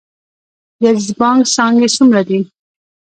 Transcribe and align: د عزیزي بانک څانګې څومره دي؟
د 0.79 0.81
عزیزي 0.91 1.13
بانک 1.19 1.43
څانګې 1.55 1.87
څومره 1.95 2.21
دي؟ 2.27 2.39